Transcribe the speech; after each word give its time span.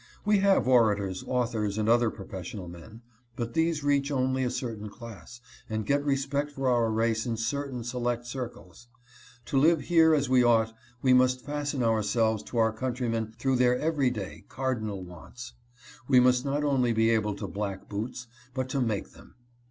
We 0.25 0.39
have 0.39 0.67
orators, 0.67 1.23
authors, 1.27 1.77
and 1.77 1.87
other 1.87 2.09
professional 2.09 2.67
men, 2.67 3.03
but 3.35 3.53
these 3.53 3.83
reach 3.83 4.09
only 4.11 4.43
a 4.43 4.49
certain 4.49 4.89
class, 4.89 5.39
and 5.69 5.85
get 5.85 6.03
respect 6.03 6.49
for 6.49 6.67
our 6.69 6.89
race 6.91 7.27
in 7.27 7.37
certain 7.37 7.83
select 7.83 8.25
circles. 8.25 8.87
To 9.45 9.59
live 9.59 9.81
here 9.81 10.15
as 10.15 10.27
we 10.27 10.43
ought 10.43 10.73
we 11.03 11.13
must 11.13 11.45
fasten 11.45 11.83
ourselves 11.83 12.41
to 12.45 12.57
our 12.57 12.73
countrymen 12.73 13.35
through 13.37 13.57
their 13.57 13.77
every 13.77 14.09
day, 14.09 14.43
cardinal 14.49 15.03
wants. 15.03 15.53
We 16.07 16.19
must 16.19 16.43
not 16.45 16.63
only 16.63 16.93
be 16.93 17.11
able 17.11 17.35
to 17.35 17.47
black 17.47 17.87
boots, 17.87 18.25
but 18.55 18.69
to 18.69 18.81
make 18.81 19.11
them. 19.11 19.35